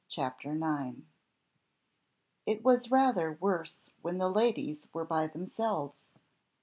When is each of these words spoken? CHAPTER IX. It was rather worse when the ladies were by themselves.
CHAPTER 0.09 0.53
IX. 0.55 1.01
It 2.47 2.63
was 2.63 2.89
rather 2.89 3.37
worse 3.39 3.91
when 4.01 4.17
the 4.17 4.29
ladies 4.31 4.87
were 4.93 5.05
by 5.05 5.27
themselves. 5.27 6.15